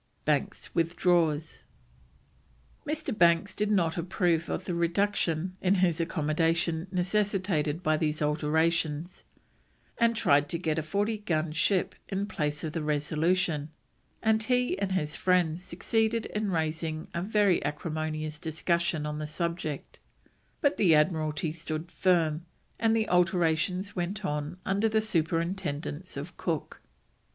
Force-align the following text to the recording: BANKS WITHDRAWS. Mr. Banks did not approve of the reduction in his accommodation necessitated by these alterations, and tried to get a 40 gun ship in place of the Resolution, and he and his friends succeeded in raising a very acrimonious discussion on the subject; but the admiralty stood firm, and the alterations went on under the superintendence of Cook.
BANKS 0.25 0.73
WITHDRAWS. 0.73 1.63
Mr. 2.87 3.15
Banks 3.15 3.53
did 3.53 3.69
not 3.69 3.99
approve 3.99 4.49
of 4.49 4.65
the 4.65 4.73
reduction 4.73 5.55
in 5.61 5.75
his 5.75 6.01
accommodation 6.01 6.87
necessitated 6.91 7.83
by 7.83 7.97
these 7.97 8.19
alterations, 8.19 9.25
and 9.99 10.15
tried 10.15 10.49
to 10.49 10.57
get 10.57 10.79
a 10.79 10.81
40 10.81 11.19
gun 11.19 11.51
ship 11.51 11.93
in 12.09 12.25
place 12.25 12.63
of 12.63 12.73
the 12.73 12.81
Resolution, 12.81 13.69
and 14.23 14.41
he 14.41 14.75
and 14.79 14.93
his 14.93 15.15
friends 15.15 15.63
succeeded 15.63 16.25
in 16.25 16.49
raising 16.49 17.07
a 17.13 17.21
very 17.21 17.63
acrimonious 17.63 18.39
discussion 18.39 19.05
on 19.05 19.19
the 19.19 19.27
subject; 19.27 19.99
but 20.61 20.77
the 20.77 20.95
admiralty 20.95 21.51
stood 21.51 21.91
firm, 21.91 22.43
and 22.79 22.95
the 22.97 23.07
alterations 23.07 23.95
went 23.95 24.25
on 24.25 24.57
under 24.65 24.89
the 24.89 24.99
superintendence 24.99 26.17
of 26.17 26.35
Cook. 26.37 26.81